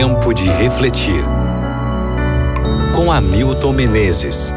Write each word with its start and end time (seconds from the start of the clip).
Tempo 0.00 0.32
de 0.32 0.48
refletir. 0.48 1.24
Com 2.94 3.10
Hamilton 3.10 3.72
Menezes. 3.72 4.54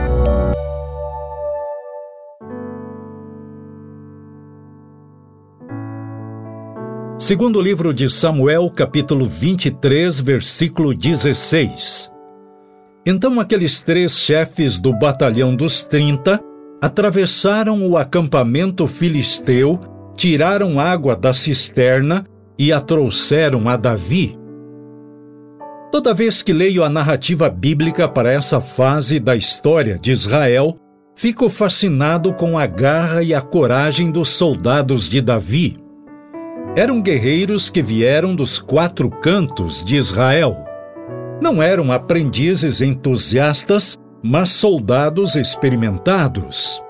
Segundo 7.17 7.57
o 7.57 7.61
livro 7.63 7.91
de 7.91 8.07
Samuel, 8.07 8.69
capítulo 8.69 9.25
23, 9.25 10.19
versículo 10.19 10.93
16. 10.93 12.11
Então 13.03 13.39
aqueles 13.39 13.81
três 13.81 14.19
chefes 14.19 14.79
do 14.79 14.93
batalhão 14.93 15.55
dos 15.55 15.81
trinta 15.81 16.39
atravessaram 16.79 17.81
o 17.89 17.97
acampamento 17.97 18.85
filisteu, 18.85 19.79
tiraram 20.15 20.79
água 20.79 21.15
da 21.15 21.33
cisterna 21.33 22.27
e 22.59 22.71
a 22.71 22.79
trouxeram 22.79 23.67
a 23.67 23.75
Davi. 23.75 24.39
Toda 25.91 26.13
vez 26.13 26.41
que 26.41 26.53
leio 26.53 26.85
a 26.85 26.89
narrativa 26.89 27.49
bíblica 27.49 28.07
para 28.07 28.31
essa 28.31 28.61
fase 28.61 29.19
da 29.19 29.35
história 29.35 29.99
de 29.99 30.11
Israel, 30.11 30.77
fico 31.17 31.49
fascinado 31.49 32.33
com 32.33 32.57
a 32.57 32.65
garra 32.65 33.21
e 33.21 33.33
a 33.33 33.41
coragem 33.41 34.09
dos 34.09 34.29
soldados 34.29 35.09
de 35.09 35.19
Davi. 35.19 35.75
Eram 36.77 37.01
guerreiros 37.01 37.69
que 37.69 37.81
vieram 37.81 38.33
dos 38.33 38.57
quatro 38.57 39.09
cantos 39.09 39.83
de 39.83 39.97
Israel. 39.97 40.65
Não 41.41 41.61
eram 41.61 41.91
aprendizes 41.91 42.79
entusiastas, 42.79 43.99
mas 44.23 44.49
soldados 44.49 45.35
experimentados. 45.35 46.81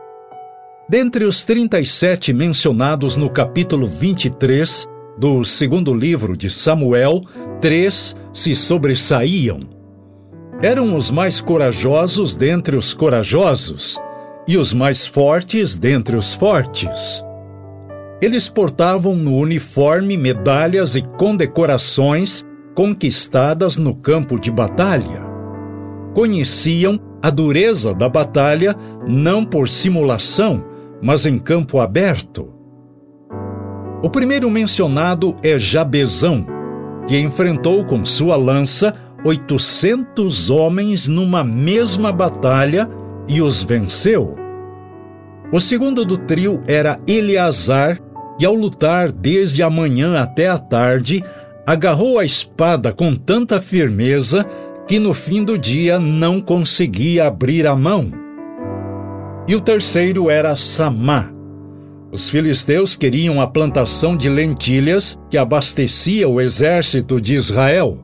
Dentre 0.87 1.23
os 1.23 1.43
37 1.43 2.33
mencionados 2.33 3.15
no 3.15 3.31
capítulo 3.31 3.87
23, 3.87 4.85
do 5.17 5.43
segundo 5.43 5.93
livro 5.93 6.35
de 6.35 6.49
Samuel, 6.49 7.21
três 7.59 8.15
se 8.33 8.55
sobressaíam. 8.55 9.61
Eram 10.61 10.95
os 10.95 11.11
mais 11.11 11.41
corajosos 11.41 12.35
dentre 12.35 12.75
os 12.75 12.93
corajosos 12.93 13.99
e 14.47 14.57
os 14.57 14.73
mais 14.73 15.05
fortes 15.05 15.77
dentre 15.77 16.15
os 16.15 16.33
fortes. 16.33 17.23
Eles 18.21 18.47
portavam 18.47 19.15
no 19.15 19.35
uniforme 19.35 20.15
medalhas 20.15 20.95
e 20.95 21.01
condecorações 21.01 22.45
conquistadas 22.75 23.77
no 23.77 23.95
campo 23.95 24.39
de 24.39 24.51
batalha. 24.51 25.21
Conheciam 26.13 26.99
a 27.21 27.29
dureza 27.29 27.93
da 27.93 28.07
batalha 28.07 28.75
não 29.07 29.43
por 29.43 29.67
simulação, 29.67 30.63
mas 31.01 31.25
em 31.25 31.39
campo 31.39 31.79
aberto 31.79 32.60
o 34.03 34.09
primeiro 34.09 34.49
mencionado 34.49 35.35
é 35.43 35.57
Jabezão, 35.59 36.45
que 37.07 37.19
enfrentou 37.19 37.85
com 37.85 38.03
sua 38.03 38.35
lança 38.35 38.93
800 39.23 40.49
homens 40.49 41.07
numa 41.07 41.43
mesma 41.43 42.11
batalha 42.11 42.89
e 43.27 43.41
os 43.41 43.63
venceu. 43.63 44.35
O 45.53 45.59
segundo 45.59 46.03
do 46.03 46.17
trio 46.17 46.61
era 46.67 46.99
Eleazar, 47.07 47.99
que 48.39 48.45
ao 48.45 48.55
lutar 48.55 49.11
desde 49.11 49.61
a 49.61 49.69
manhã 49.69 50.19
até 50.19 50.47
a 50.47 50.57
tarde, 50.57 51.23
agarrou 51.67 52.17
a 52.17 52.25
espada 52.25 52.91
com 52.91 53.13
tanta 53.13 53.61
firmeza 53.61 54.45
que 54.87 54.97
no 54.97 55.13
fim 55.13 55.43
do 55.43 55.57
dia 55.57 55.99
não 55.99 56.41
conseguia 56.41 57.27
abrir 57.27 57.67
a 57.67 57.75
mão. 57.75 58.11
E 59.47 59.55
o 59.55 59.61
terceiro 59.61 60.29
era 60.29 60.55
Samá, 60.55 61.31
os 62.11 62.29
filisteus 62.29 62.95
queriam 62.95 63.39
a 63.39 63.47
plantação 63.47 64.17
de 64.17 64.27
lentilhas 64.27 65.17
que 65.29 65.37
abastecia 65.37 66.27
o 66.27 66.41
exército 66.41 67.21
de 67.21 67.35
Israel. 67.35 67.99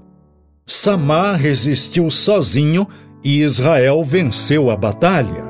Samar 0.65 1.35
resistiu 1.35 2.09
sozinho 2.09 2.87
e 3.23 3.41
Israel 3.41 4.01
venceu 4.03 4.69
a 4.69 4.77
batalha. 4.77 5.43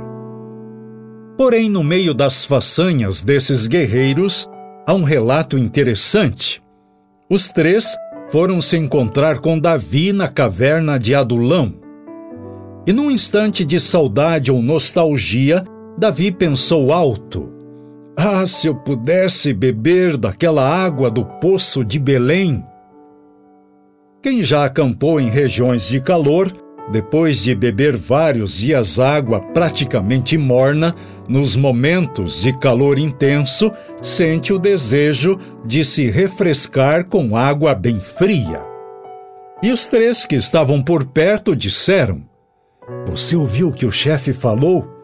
Porém, 1.38 1.70
no 1.70 1.84
meio 1.84 2.16
das 2.16 2.46
façanhas 2.46 3.24
desses 3.24 3.68
guerreiros, 3.68 4.48
há 4.88 4.94
um 4.94 5.04
relato 5.04 5.56
interessante. 5.56 6.60
Os 7.30 7.50
três 7.50 7.96
foram 8.30 8.60
se 8.60 8.76
encontrar 8.76 9.40
com 9.40 9.60
Davi 9.60 10.12
na 10.12 10.28
caverna 10.28 10.98
de 10.98 11.14
Adulão. 11.14 11.76
E 12.88 12.94
num 12.94 13.12
instante 13.12 13.64
de 13.64 13.80
saudade 13.80 14.52
ou 14.52 14.62
nostalgia, 14.64 15.64
Davi 15.98 16.32
pensou 16.32 16.92
alto: 16.92 17.57
ah, 18.18 18.48
se 18.48 18.66
eu 18.66 18.74
pudesse 18.74 19.54
beber 19.54 20.18
daquela 20.18 20.68
água 20.68 21.12
do 21.12 21.24
poço 21.24 21.86
de 21.86 22.00
Belém! 22.00 22.66
Quem 24.24 24.42
já 24.42 24.66
acampou 24.66 25.22
em 25.22 25.30
regiões 25.30 25.88
de 25.88 26.02
calor, 26.02 26.52
depois 26.92 27.44
de 27.44 27.54
beber 27.54 27.96
vários 27.96 28.58
dias 28.58 29.00
água 29.00 29.40
praticamente 29.40 30.36
morna, 30.36 30.96
nos 31.30 31.56
momentos 31.56 32.42
de 32.42 32.58
calor 32.58 32.98
intenso, 32.98 33.72
sente 34.02 34.52
o 34.52 34.58
desejo 34.58 35.38
de 35.64 35.86
se 35.86 36.10
refrescar 36.10 37.06
com 37.06 37.38
água 37.38 37.76
bem 37.76 38.00
fria. 38.00 38.66
E 39.62 39.72
os 39.72 39.86
três 39.86 40.26
que 40.26 40.36
estavam 40.36 40.82
por 40.82 41.06
perto 41.06 41.56
disseram: 41.56 42.24
Você 43.06 43.36
ouviu 43.36 43.70
o 43.70 43.74
que 43.74 43.86
o 43.86 43.92
chefe 43.92 44.34
falou? 44.34 44.97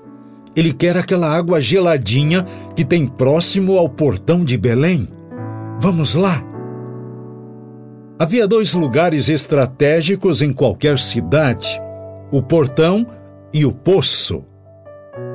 Ele 0.55 0.71
quer 0.71 0.97
aquela 0.97 1.29
água 1.29 1.59
geladinha 1.59 2.45
que 2.75 2.85
tem 2.85 3.07
próximo 3.07 3.77
ao 3.77 3.89
portão 3.89 4.45
de 4.45 4.57
Belém. 4.57 5.07
Vamos 5.79 6.15
lá! 6.15 6.43
Havia 8.19 8.47
dois 8.47 8.73
lugares 8.73 9.27
estratégicos 9.27 10.41
em 10.41 10.53
qualquer 10.53 10.99
cidade: 10.99 11.81
o 12.31 12.41
portão 12.41 13.05
e 13.51 13.65
o 13.65 13.73
poço. 13.73 14.43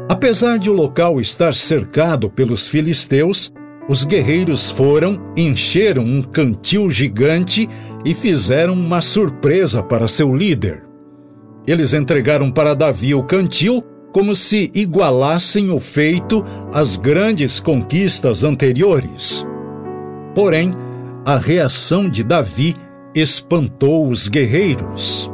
Apesar 0.08 0.58
de 0.58 0.70
o 0.70 0.72
local 0.72 1.20
estar 1.20 1.54
cercado 1.54 2.30
pelos 2.30 2.66
filisteus, 2.66 3.52
os 3.88 4.04
guerreiros 4.04 4.70
foram, 4.70 5.18
encheram 5.36 6.02
um 6.02 6.22
cantil 6.22 6.88
gigante 6.88 7.68
e 8.04 8.14
fizeram 8.14 8.74
uma 8.74 9.02
surpresa 9.02 9.82
para 9.82 10.08
seu 10.08 10.34
líder. 10.34 10.84
Eles 11.66 11.92
entregaram 11.92 12.50
para 12.50 12.74
Davi 12.74 13.14
o 13.14 13.22
cantil 13.22 13.82
como 14.12 14.34
se 14.34 14.70
igualassem 14.74 15.70
o 15.70 15.78
feito 15.78 16.44
às 16.72 16.96
grandes 16.96 17.60
conquistas 17.60 18.44
anteriores. 18.44 19.46
Porém, 20.34 20.72
a 21.24 21.36
reação 21.36 22.08
de 22.08 22.22
Davi 22.22 22.74
espantou 23.14 24.08
os 24.08 24.28
guerreiros. 24.28 25.30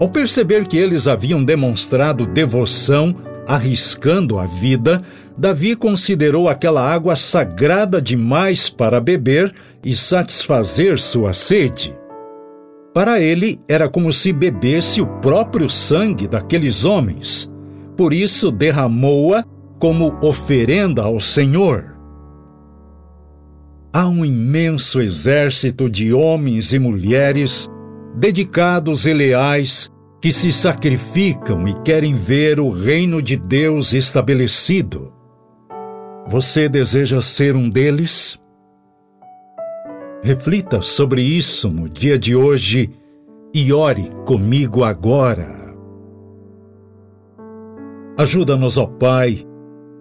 Ao 0.00 0.08
perceber 0.08 0.66
que 0.66 0.76
eles 0.76 1.06
haviam 1.06 1.42
demonstrado 1.42 2.26
devoção, 2.26 3.14
arriscando 3.46 4.38
a 4.38 4.46
vida, 4.46 5.02
Davi 5.36 5.74
considerou 5.74 6.48
aquela 6.48 6.86
água 6.86 7.16
sagrada 7.16 8.00
demais 8.00 8.68
para 8.68 9.00
beber 9.00 9.52
e 9.84 9.94
satisfazer 9.94 10.98
sua 10.98 11.32
sede. 11.32 11.94
Para 12.94 13.20
ele, 13.20 13.58
era 13.66 13.88
como 13.88 14.12
se 14.12 14.32
bebesse 14.32 15.00
o 15.00 15.06
próprio 15.06 15.68
sangue 15.68 16.28
daqueles 16.28 16.84
homens. 16.84 17.50
Por 17.96 18.12
isso, 18.12 18.50
derramou-a 18.50 19.44
como 19.78 20.18
oferenda 20.22 21.02
ao 21.02 21.18
Senhor. 21.18 21.96
Há 23.92 24.06
um 24.06 24.24
imenso 24.24 25.00
exército 25.00 25.88
de 25.88 26.12
homens 26.12 26.72
e 26.72 26.78
mulheres 26.78 27.68
dedicados 28.14 29.06
e 29.06 29.12
leais 29.12 29.90
que 30.20 30.32
se 30.32 30.52
sacrificam 30.52 31.66
e 31.66 31.74
querem 31.82 32.14
ver 32.14 32.60
o 32.60 32.70
reino 32.70 33.20
de 33.22 33.36
Deus 33.36 33.92
estabelecido. 33.92 35.12
Você 36.28 36.68
deseja 36.68 37.20
ser 37.20 37.56
um 37.56 37.68
deles? 37.68 38.38
Reflita 40.22 40.80
sobre 40.80 41.20
isso 41.20 41.68
no 41.68 41.88
dia 41.88 42.16
de 42.16 42.36
hoje 42.36 42.90
e 43.52 43.72
ore 43.72 44.08
comigo 44.24 44.84
agora. 44.84 45.62
Ajuda-nos, 48.16 48.78
ó 48.78 48.86
Pai, 48.86 49.44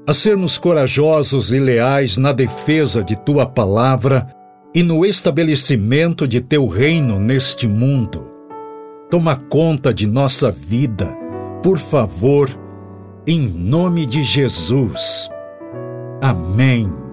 a 0.08 0.14
sermos 0.14 0.60
corajosos 0.60 1.52
e 1.52 1.58
leais 1.58 2.18
na 2.18 2.32
defesa 2.32 3.04
de 3.04 3.16
tua 3.16 3.48
palavra 3.48 4.32
e 4.76 4.84
no 4.84 5.04
estabelecimento 5.04 6.28
de 6.28 6.40
teu 6.40 6.68
reino 6.68 7.20
neste 7.20 7.68
mundo. 7.68 8.28
Toma 9.10 9.36
conta 9.36 9.92
de 9.92 10.06
nossa 10.06 10.52
vida, 10.52 11.08
por 11.64 11.80
favor, 11.80 12.48
em 13.26 13.40
nome 13.40 14.06
de 14.06 14.24
Jesus. 14.24 15.30
Amém. 16.22 17.11